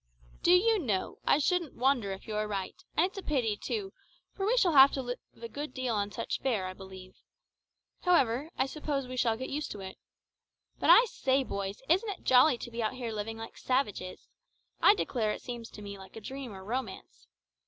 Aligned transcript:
"Do 0.41 0.49
you 0.53 0.79
know, 0.79 1.19
I 1.25 1.37
shouldn't 1.37 1.75
wonder 1.75 2.11
if 2.11 2.27
you 2.27 2.33
were 2.33 2.47
right; 2.47 2.73
and 2.97 3.05
it's 3.05 3.19
a 3.19 3.21
pity, 3.21 3.55
too, 3.55 3.93
for 4.33 4.47
we 4.47 4.57
shall 4.57 4.71
have 4.73 4.91
to 4.93 5.01
live 5.03 5.19
a 5.39 5.47
good 5.47 5.75
deal 5.75 5.93
on 5.93 6.09
such 6.11 6.39
fare, 6.39 6.65
I 6.65 6.73
believe. 6.73 7.17
However, 8.01 8.49
I 8.57 8.65
suppose 8.65 9.07
we 9.07 9.15
shall 9.15 9.37
get 9.37 9.51
used 9.51 9.69
to 9.73 9.81
it. 9.81 9.99
But 10.79 10.89
I 10.89 11.05
say, 11.05 11.43
boys, 11.43 11.83
isn't 11.87 12.09
it 12.09 12.23
jolly 12.23 12.57
to 12.57 12.71
be 12.71 12.81
out 12.81 12.95
here 12.95 13.11
living 13.11 13.37
like 13.37 13.57
savages? 13.59 14.27
I 14.81 14.95
declare 14.95 15.33
it 15.33 15.43
seems 15.43 15.69
to 15.69 15.83
me 15.83 15.99
like 15.99 16.15
a 16.15 16.19
dream 16.19 16.51
or 16.51 16.61
a 16.61 16.63
romance. 16.63 17.27